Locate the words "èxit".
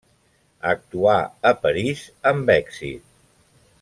2.57-3.05